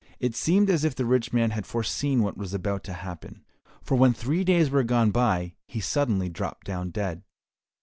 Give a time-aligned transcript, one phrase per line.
[0.19, 3.45] It seemed as if the rich man had foreseen what was about to happen,
[3.83, 7.21] for when three days were gone by, he suddenly dropped down dead.